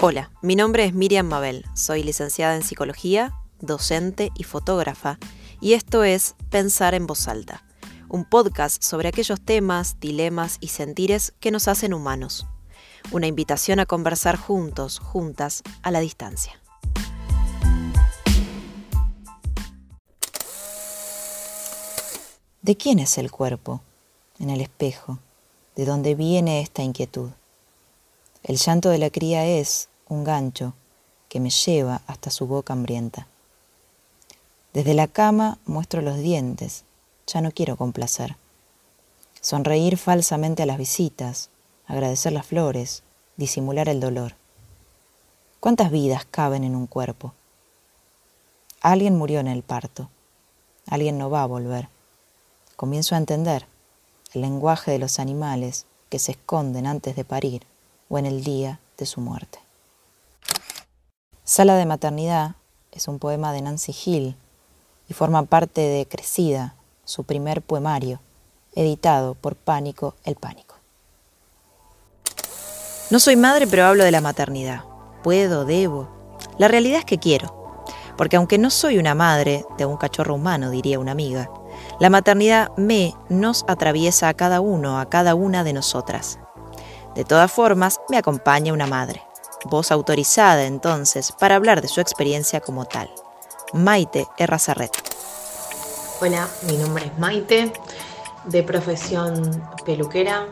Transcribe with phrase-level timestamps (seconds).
[0.00, 5.18] Hola, mi nombre es Miriam Mabel, soy licenciada en psicología, docente y fotógrafa,
[5.60, 7.64] y esto es Pensar en voz alta,
[8.08, 12.46] un podcast sobre aquellos temas, dilemas y sentires que nos hacen humanos.
[13.10, 16.62] Una invitación a conversar juntos, juntas, a la distancia.
[22.62, 23.82] ¿De quién es el cuerpo?
[24.38, 25.18] En el espejo.
[25.74, 27.30] ¿De dónde viene esta inquietud?
[28.44, 30.74] El llanto de la cría es un gancho
[31.28, 33.26] que me lleva hasta su boca hambrienta.
[34.72, 36.84] Desde la cama muestro los dientes,
[37.26, 38.36] ya no quiero complacer.
[39.40, 41.50] Sonreír falsamente a las visitas,
[41.86, 43.02] agradecer las flores,
[43.36, 44.34] disimular el dolor.
[45.58, 47.34] ¿Cuántas vidas caben en un cuerpo?
[48.80, 50.08] Alguien murió en el parto,
[50.86, 51.88] alguien no va a volver.
[52.76, 53.66] Comienzo a entender
[54.32, 57.66] el lenguaje de los animales que se esconden antes de parir
[58.08, 59.58] o en el día de su muerte.
[61.44, 62.56] Sala de Maternidad
[62.92, 64.36] es un poema de Nancy Hill
[65.08, 68.20] y forma parte de Crecida, su primer poemario,
[68.74, 70.74] editado por Pánico el Pánico.
[73.10, 74.84] No soy madre, pero hablo de la maternidad.
[75.22, 76.08] Puedo, debo.
[76.58, 77.82] La realidad es que quiero,
[78.18, 81.50] porque aunque no soy una madre de un cachorro humano, diría una amiga,
[82.00, 86.38] la maternidad me nos atraviesa a cada uno, a cada una de nosotras.
[87.18, 89.24] De todas formas, me acompaña una madre,
[89.64, 93.10] voz autorizada entonces para hablar de su experiencia como tal.
[93.72, 94.92] Maite Errazarret.
[96.20, 97.72] Hola, mi nombre es Maite,
[98.44, 100.46] de profesión peluquera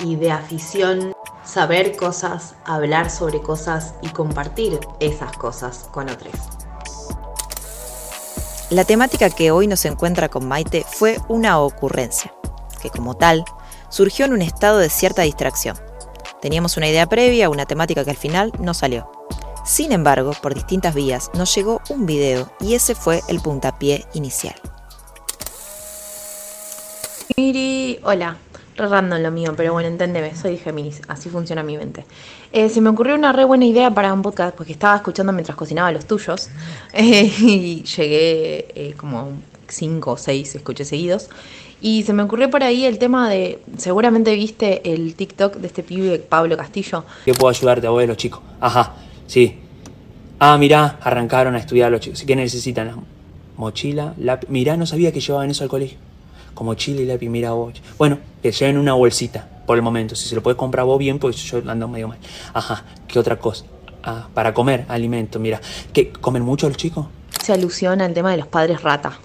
[0.00, 1.14] y de afición
[1.46, 6.34] saber cosas, hablar sobre cosas y compartir esas cosas con otros.
[8.68, 12.34] La temática que hoy nos encuentra con Maite fue una ocurrencia,
[12.82, 13.46] que como tal
[13.88, 15.78] surgió en un estado de cierta distracción
[16.42, 19.08] Teníamos una idea previa, una temática que al final no salió.
[19.64, 24.56] Sin embargo, por distintas vías nos llegó un video y ese fue el puntapié inicial.
[27.36, 28.38] Miri, hola,
[28.76, 32.04] re random lo mío, pero bueno, enténdeme, soy Géminis, así funciona mi mente.
[32.50, 35.56] Eh, se me ocurrió una re buena idea para un podcast, porque estaba escuchando mientras
[35.56, 36.50] cocinaba los tuyos,
[36.92, 39.30] eh, y llegué eh, como
[39.72, 41.28] cinco o seis, escuché seguidos,
[41.80, 45.82] y se me ocurrió por ahí el tema de, seguramente viste el TikTok de este
[45.82, 47.04] pibe Pablo Castillo.
[47.24, 48.42] ¿Qué puedo ayudarte, abuelo, chico?
[48.60, 48.94] Ajá,
[49.26, 49.58] sí.
[50.38, 52.22] Ah, mirá, arrancaron a estudiar los chicos.
[52.24, 53.04] ¿Qué necesitan?
[53.56, 54.48] Mochila, lápiz.
[54.48, 55.98] Mirá, no sabía que llevaban eso al colegio.
[56.54, 57.74] Como mochila y lápiz, mira vos.
[57.98, 60.14] Bueno, que lleven una bolsita por el momento.
[60.14, 62.18] Si se lo puedes comprar vos bien, pues yo ando medio mal.
[62.54, 63.64] Ajá, ¿qué otra cosa?
[64.02, 65.60] Ah, para comer alimento, mira.
[65.92, 67.06] ¿Qué, ¿Comen mucho los chicos?
[67.42, 69.18] Se alusiona al tema de los padres rata.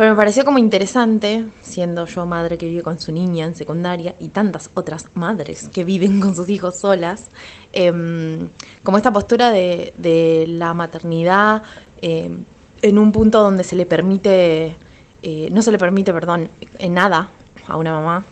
[0.00, 4.14] Pero me pareció como interesante, siendo yo madre que vive con su niña en secundaria
[4.18, 7.26] y tantas otras madres que viven con sus hijos solas,
[7.74, 8.48] em,
[8.82, 11.64] como esta postura de, la maternidad
[12.00, 12.44] em,
[12.80, 14.74] en un punto donde se le permite,
[15.22, 17.28] eh, no se le permite, perdón, en nada
[17.68, 18.24] a una mamá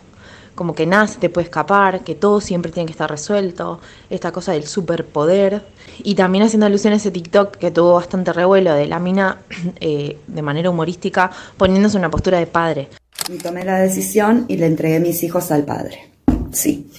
[0.58, 3.78] como que nada se te puede escapar, que todo siempre tiene que estar resuelto,
[4.10, 5.62] esta cosa del superpoder.
[6.02, 9.38] Y también haciendo alusión a ese TikTok que tuvo bastante revuelo de la mina
[9.80, 12.88] eh, de manera humorística poniéndose una postura de padre.
[13.32, 16.10] Y tomé la decisión y le entregué mis hijos al padre.
[16.50, 16.90] Sí,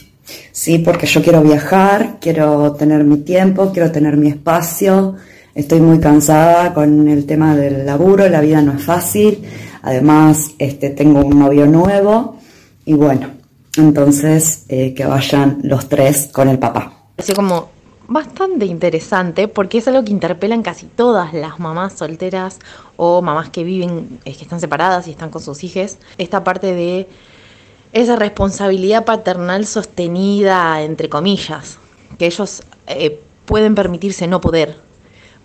[0.54, 5.16] sí, porque yo quiero viajar, quiero tener mi tiempo, quiero tener mi espacio.
[5.54, 9.44] Estoy muy cansada con el tema del laburo, la vida no es fácil.
[9.82, 12.38] Además, este, tengo un novio nuevo
[12.86, 13.39] y bueno,
[13.78, 16.94] entonces, eh, que vayan los tres con el papá.
[17.18, 17.70] Así como
[18.08, 22.60] bastante interesante porque es algo que interpelan casi todas las mamás solteras
[22.98, 25.98] o mamás que viven, que están separadas y están con sus hijos.
[26.18, 27.08] Esta parte de
[27.94, 31.78] esa responsabilidad paternal sostenida, entre comillas,
[32.18, 34.78] que ellos eh, pueden permitirse no poder,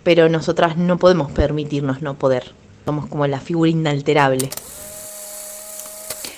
[0.03, 2.53] pero nosotras no podemos permitirnos no poder.
[2.85, 4.49] Somos como la figura inalterable.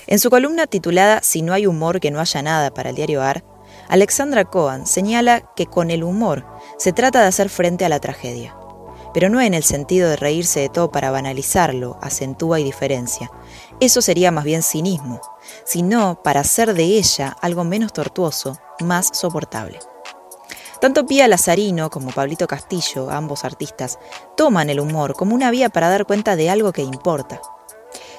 [0.07, 3.21] En su columna titulada Si no hay humor que no haya nada para el diario
[3.21, 3.44] AR,
[3.89, 6.45] Alexandra Cohen señala que con el humor
[6.77, 8.57] se trata de hacer frente a la tragedia,
[9.13, 13.30] pero no en el sentido de reírse de todo para banalizarlo, acentúa y diferencia.
[13.81, 15.19] Eso sería más bien cinismo,
[15.65, 19.80] sino para hacer de ella algo menos tortuoso, más soportable.
[20.80, 24.00] Tanto Pía Lazarino como Pablito Castillo, ambos artistas,
[24.38, 27.42] toman el humor como una vía para dar cuenta de algo que importa,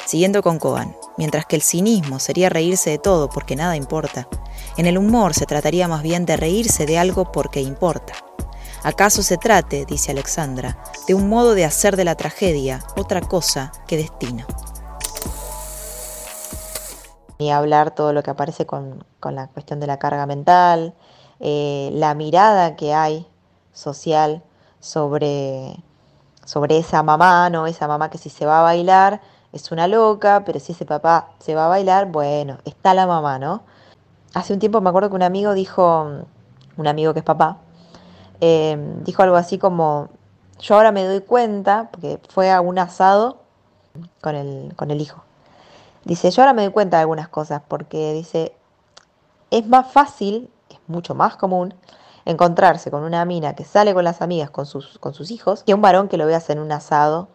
[0.09, 4.29] Siguiendo con Cohen, mientras que el cinismo sería reírse de todo porque nada importa,
[4.79, 8.15] en el humor se trataría más bien de reírse de algo porque importa.
[8.85, 10.79] ¿Acaso se trate, dice Alexandra,
[11.09, 14.47] de un modo de hacer de la tragedia otra cosa que destino?
[17.39, 20.95] Y hablar todo lo que aparece con, la cuestión de la carga mental,
[21.41, 23.27] eh, la mirada que hay
[23.73, 24.43] social
[24.81, 25.77] sobre,
[26.45, 27.67] sobre esa mamá, ¿no?
[27.67, 29.21] Esa mamá que si se va a bailar
[29.53, 33.39] es una loca, pero si ese papá se va a bailar, bueno, está la mamá,
[33.39, 33.63] ¿no?
[34.35, 36.25] Hace un tiempo me acuerdo que un amigo dijo,
[36.77, 37.59] un amigo que es papá,
[38.41, 40.09] eh, dijo algo así como,
[40.61, 43.39] yo ahora me doy cuenta, porque fue a un asado
[44.21, 45.23] con el, con el hijo.
[46.05, 48.55] Dice, yo ahora me doy cuenta de algunas cosas, porque dice,
[49.51, 51.75] es más fácil, es mucho más común,
[52.25, 55.73] encontrarse con una mina que sale con las amigas con sus, con sus hijos, que
[55.73, 57.29] un varón que lo veas en un asado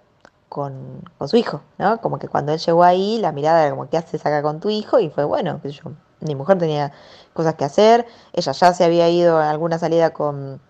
[0.53, 1.99] con, con, su hijo, ¿no?
[1.99, 4.69] Como que cuando él llegó ahí, la mirada era como, ¿qué haces acá con tu
[4.69, 4.99] hijo?
[4.99, 6.91] Y fue, bueno, yo, mi mujer tenía
[7.33, 10.61] cosas que hacer, ella ya se había ido a alguna salida con,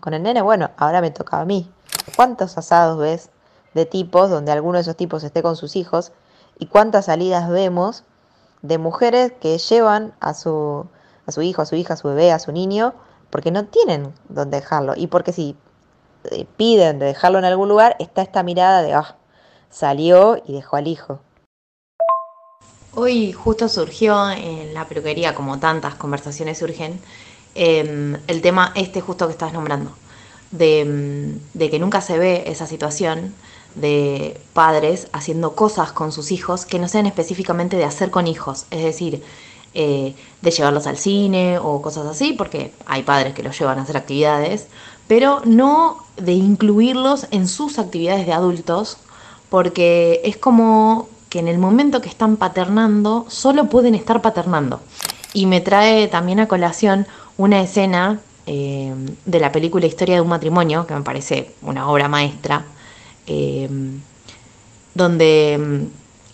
[0.00, 1.70] con el nene, bueno, ahora me tocaba a mí.
[2.16, 3.28] ¿Cuántos asados ves
[3.74, 6.12] de tipos donde alguno de esos tipos esté con sus hijos?
[6.58, 8.04] ¿Y cuántas salidas vemos
[8.62, 10.86] de mujeres que llevan a su,
[11.26, 12.94] a su hijo, a su hija, a su bebé, a su niño,
[13.28, 14.94] porque no tienen dónde dejarlo?
[14.96, 15.58] Y porque si
[16.30, 19.16] eh, piden de dejarlo en algún lugar, está esta mirada de, ah,
[19.70, 21.20] salió y dejó al hijo.
[22.94, 26.98] Hoy justo surgió en la peluquería, como tantas conversaciones surgen,
[27.54, 29.92] eh, el tema este justo que estás nombrando,
[30.50, 33.34] de, de, que nunca se ve esa situación
[33.74, 38.66] de padres haciendo cosas con sus hijos que no sean específicamente de hacer con hijos,
[38.70, 39.22] es decir,
[39.78, 43.82] eh, de llevarlos al cine o cosas así, porque hay padres que los llevan a
[43.82, 44.68] hacer actividades,
[45.06, 48.96] pero no de incluirlos en sus actividades de adultos,
[49.48, 54.80] porque es como que en el momento que están paternando, solo pueden estar paternando.
[55.32, 57.06] Y me trae también a colación
[57.36, 58.94] una escena eh,
[59.24, 62.64] de la película Historia de un matrimonio, que me parece una obra maestra,
[63.26, 63.68] eh,
[64.94, 65.88] donde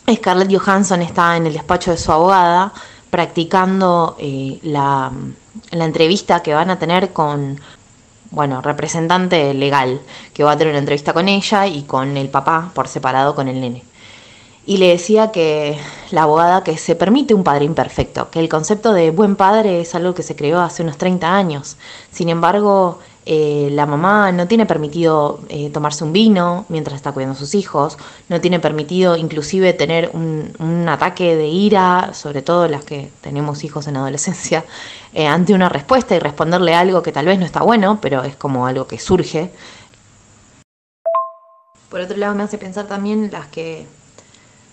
[0.06, 2.72] mm, Scarlett Johansson está en el despacho de su abogada
[3.10, 5.12] practicando eh, la,
[5.70, 7.60] la entrevista que van a tener con
[8.32, 10.00] bueno, representante legal,
[10.34, 13.46] que va a tener una entrevista con ella y con el papá por separado con
[13.46, 13.84] el nene.
[14.64, 15.78] Y le decía que
[16.10, 19.94] la abogada que se permite un padre imperfecto, que el concepto de buen padre es
[19.94, 21.76] algo que se creó hace unos 30 años.
[22.10, 27.36] Sin embargo, eh, la mamá no tiene permitido eh, tomarse un vino mientras está cuidando
[27.36, 27.96] a sus hijos,
[28.28, 30.42] no tiene permitido inclusive tener un,
[30.88, 34.64] ataque de ira, sobre todo las que tenemos hijos en adolescencia,
[35.14, 38.34] eh, ante una respuesta y responderle algo que tal vez no está bueno, pero es
[38.34, 39.52] como algo que surge.
[41.88, 43.86] Por otro lado me hace pensar también las que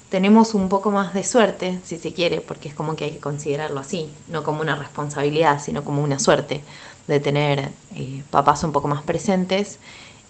[0.09, 3.19] tenemos un poco más de suerte, si se quiere, porque es como que hay que
[3.19, 6.63] considerarlo así, no como una responsabilidad, sino como una suerte
[7.09, 9.79] de tener eh, papás un poco más presentes.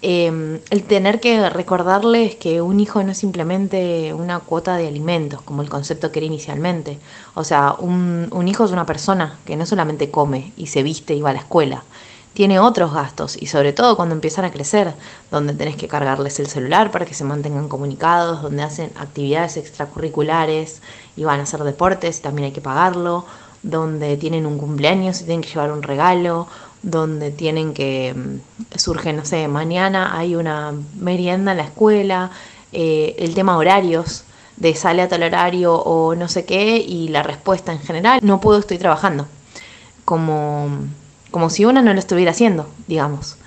[0.01, 5.41] Eh, el tener que recordarles que un hijo no es simplemente una cuota de alimentos,
[5.41, 6.97] como el concepto que era inicialmente.
[7.35, 11.13] O sea, un, un hijo es una persona que no solamente come y se viste
[11.15, 11.83] y va a la escuela,
[12.33, 14.93] tiene otros gastos y sobre todo cuando empiezan a crecer,
[15.31, 20.81] donde tenés que cargarles el celular para que se mantengan comunicados, donde hacen actividades extracurriculares
[21.17, 23.25] y van a hacer deportes también hay que pagarlo,
[23.61, 26.47] donde tienen un cumpleaños y tienen que llevar un regalo,
[26.81, 32.31] donde tienen que, mm, surge, no sé, mañana hay una merienda en la escuela,
[32.71, 34.23] eh, el tema horarios,
[34.57, 38.41] de sale a tal horario o no sé qué, y la respuesta en general, no
[38.41, 39.27] puedo, estoy trabajando.
[40.05, 40.69] Como
[41.31, 43.37] como si uno no lo estuviera haciendo, digamos.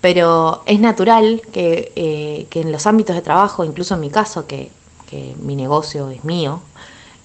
[0.00, 4.46] Pero es natural que, eh, que en los ámbitos de trabajo, incluso en mi caso,
[4.46, 4.70] que,
[5.08, 6.62] que mi negocio es mío,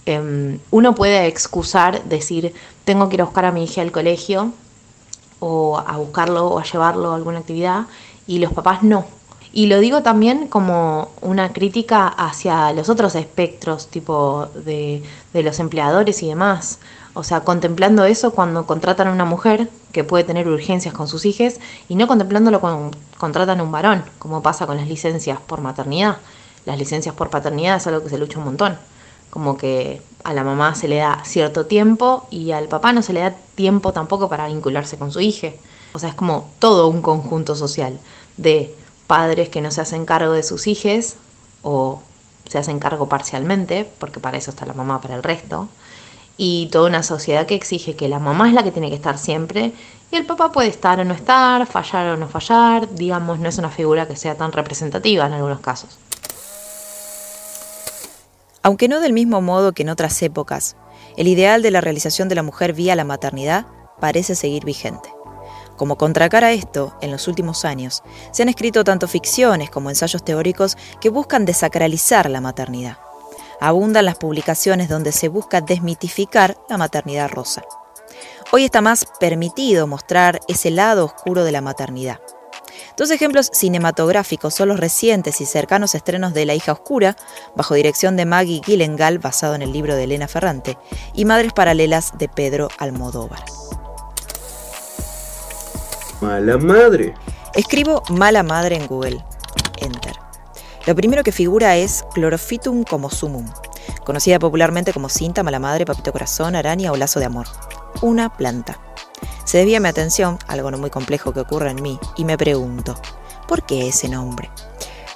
[0.05, 2.53] eh, uno puede excusar, decir,
[2.83, 4.51] tengo que ir a buscar a mi hija al colegio,
[5.47, 7.85] o a buscarlo o a llevarlo a alguna actividad,
[8.25, 9.05] y los papás no.
[9.53, 15.59] Y lo digo también como una crítica hacia los otros espectros, tipo de, de los
[15.59, 16.79] empleadores y demás.
[17.13, 21.25] O sea, contemplando eso cuando contratan a una mujer que puede tener urgencias con sus
[21.25, 25.61] hijos y no contemplándolo cuando contratan a un varón, como pasa con las licencias por
[25.61, 26.17] maternidad.
[26.65, 28.77] Las licencias por paternidad es algo que se lucha un montón.
[29.35, 33.13] Como que a la mamá se le da cierto tiempo y al papá no se
[33.13, 35.49] le da tiempo tampoco para vincularse con su hija.
[35.93, 37.99] O sea, es como todo un conjunto social
[38.37, 38.73] de
[39.05, 41.15] padres que no se hacen cargo de sus hijos
[41.61, 42.01] o
[42.49, 45.67] se hacen cargo parcialmente, porque para eso está la mamá, para el resto
[46.37, 49.17] y toda una sociedad que exige que la mamá es la que tiene que estar
[49.17, 49.73] siempre
[50.11, 53.57] y el papá puede estar o no estar, fallar o no fallar, digamos, no es
[53.57, 55.97] una figura que sea tan representativa en algunos casos.
[58.65, 60.75] Aunque no del mismo modo que en otras épocas,
[61.17, 63.67] el ideal de la realización de la mujer vía la maternidad
[64.01, 65.07] parece seguir vigente.
[65.77, 70.77] Como contracara esto, en los últimos años, se han escrito tanto ficciones como ensayos teóricos
[70.99, 72.97] que buscan desacralizar la maternidad
[73.59, 77.63] abundan las publicaciones donde se busca desmitificar la maternidad rosa.
[78.51, 82.19] Hoy está más permitido mostrar ese lado oscuro de la maternidad.
[82.97, 87.15] Dos ejemplos cinematográficos son los recientes y cercanos estrenos de La hija oscura,
[87.55, 90.77] bajo dirección de Maggie Gyllenhaal, basado en el libro de Elena Ferrante,
[91.13, 93.43] y Madres paralelas de Pedro Almodóvar.
[96.21, 97.13] Mala madre.
[97.53, 99.23] Escribo mala madre en Google.
[99.77, 100.13] Enter.
[100.85, 103.49] Lo primero que figura es Chlorophytum comosumum,
[104.05, 107.47] conocida popularmente como cinta, mala madre, papito corazón, araña o lazo de amor.
[108.01, 108.79] Una planta.
[109.45, 112.95] Se desvía mi atención, algo no muy complejo que ocurre en mí, y me pregunto,
[113.47, 114.49] ¿por qué ese nombre?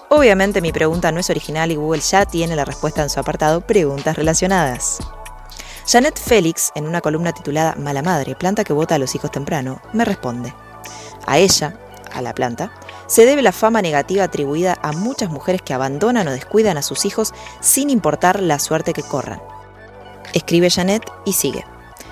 [0.08, 3.62] Obviamente mi pregunta no es original y Google ya tiene la respuesta en su apartado
[3.62, 5.00] Preguntas relacionadas.
[5.88, 9.82] Janet Félix, en una columna titulada Mala Madre, planta que vota a los hijos temprano,
[9.94, 10.54] me responde.
[11.26, 11.80] A ella,
[12.12, 12.72] a la planta,
[13.08, 17.06] se debe la fama negativa atribuida a muchas mujeres que abandonan o descuidan a sus
[17.06, 19.42] hijos sin importar la suerte que corran.
[20.34, 21.66] Escribe Janet y sigue.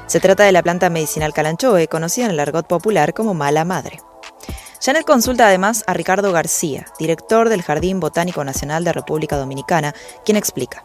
[0.07, 3.99] Se trata de la planta medicinal calanchoe, conocida en el argot popular como mala madre.
[4.81, 10.37] Janet consulta además a Ricardo García, director del Jardín Botánico Nacional de República Dominicana, quien
[10.37, 10.81] explica.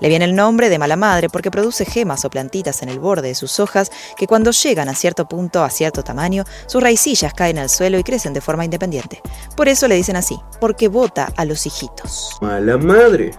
[0.00, 3.28] Le viene el nombre de mala madre porque produce gemas o plantitas en el borde
[3.28, 7.58] de sus hojas que cuando llegan a cierto punto, a cierto tamaño, sus raicillas caen
[7.58, 9.20] al suelo y crecen de forma independiente.
[9.54, 12.38] Por eso le dicen así, porque bota a los hijitos.
[12.40, 13.32] Mala madre.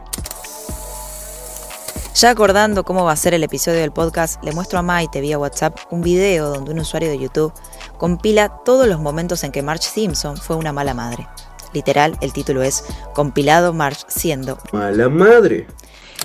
[2.20, 5.38] Ya acordando cómo va a ser el episodio del podcast, le muestro a Maite vía
[5.38, 7.54] WhatsApp un video donde un usuario de YouTube
[8.00, 11.28] compila todos los momentos en que Marge Simpson fue una mala madre.
[11.74, 12.84] Literal, el título es
[13.14, 15.68] Compilado Marge siendo Mala madre.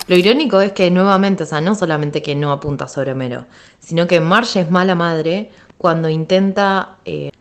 [0.07, 3.45] Lo irónico es que nuevamente, o sea, no solamente que no apunta sobre Homero,
[3.79, 7.33] sino que Marge es mala madre cuando intenta eh,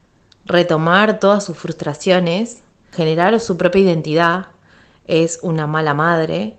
[0.43, 4.47] retomar todas sus frustraciones, generar su propia identidad,
[5.07, 6.57] es una mala madre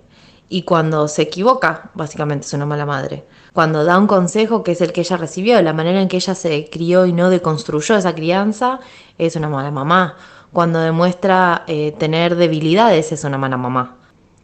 [0.49, 3.25] y cuando se equivoca, básicamente es una mala madre.
[3.53, 6.35] Cuando da un consejo que es el que ella recibió, la manera en que ella
[6.35, 8.79] se crió y no deconstruyó esa crianza,
[9.17, 10.15] es una mala mamá.
[10.51, 13.97] Cuando demuestra eh, tener debilidades, es una mala mamá.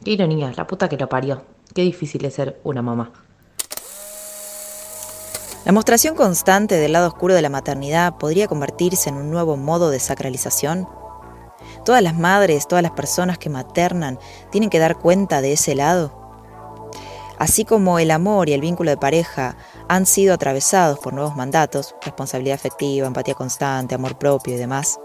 [0.04, 1.44] Qué ironía, la puta que lo parió.
[1.74, 3.12] Qué difícil es ser una mamá.
[5.66, 9.92] La mostración constante del lado oscuro de la maternidad podría convertirse en un nuevo modo
[9.92, 10.88] de sacralización
[11.84, 14.20] todas las madres, todas las personas que maternan
[14.52, 16.20] tienen que dar cuenta de ese lado.
[17.38, 19.56] Así como el amor y el vínculo de pareja
[19.88, 25.00] han sido atravesados por nuevos mandatos, responsabilidad afectiva, empatía constante, amor propio y demás,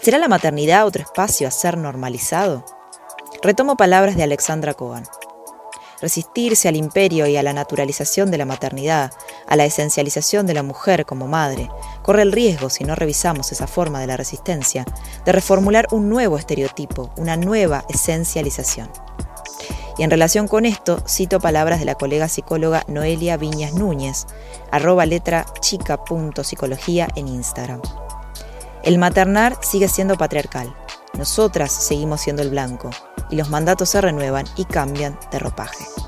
[0.00, 2.64] ¿será la maternidad otro espacio a ser normalizado?
[3.42, 5.04] Retomo palabras de Alexandra Cohen.
[6.00, 9.12] Resistirse al imperio y a la naturalización de la maternidad,
[9.48, 11.68] a la esencialización de la mujer como madre,
[12.02, 14.84] corre el riesgo, si no revisamos esa forma de la resistencia,
[15.24, 18.88] de reformular un nuevo estereotipo, una nueva esencialización.
[19.98, 24.26] Y en relación con esto, cito palabras de la colega psicóloga Noelia Viñas Núñez,
[24.70, 27.82] arroba letra chica.psicología en Instagram.
[28.84, 30.72] El maternar sigue siendo patriarcal.
[31.14, 32.90] Nosotras seguimos siendo el blanco
[33.30, 36.07] y los mandatos se renuevan y cambian de ropaje.